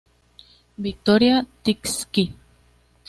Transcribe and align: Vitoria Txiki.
Vitoria 0.83 1.35
Txiki. 1.63 2.25